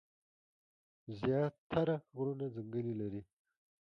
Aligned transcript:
زيات 1.19 1.53
تره 1.71 1.95
غرونه 2.15 2.45
ځنګلې 2.55 2.93
لري 3.01 3.21
ـ 3.23 3.27